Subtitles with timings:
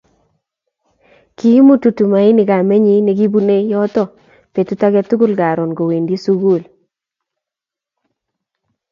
[1.37, 4.03] Kiimutu tumaini kamenyi nekibunei yoto
[4.53, 6.61] betut age tugul Karon kowendi sukul